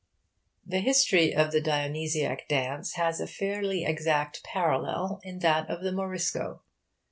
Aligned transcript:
The 0.65 0.79
history 0.79 1.31
of 1.31 1.51
the 1.51 1.61
Dionysiac 1.61 2.47
dance 2.47 2.93
has 2.93 3.21
a 3.21 3.27
fairly 3.27 3.85
exact 3.85 4.41
parallel 4.43 5.19
in 5.21 5.37
that 5.41 5.69
of 5.69 5.81
the 5.83 5.91
'Morisco.' 5.91 6.63